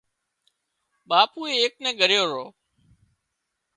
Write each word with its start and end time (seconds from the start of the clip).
ٻاپوئي 1.09 1.53
ايڪ 1.61 1.73
نين 1.83 1.97
ڳريو 1.99 2.23
رو 2.31 2.45